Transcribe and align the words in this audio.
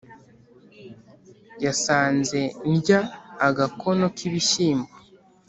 yasanze 1.65 2.39
ndya 2.73 3.01
agakono 3.47 4.05
k’ibishyimbo, 4.15 4.91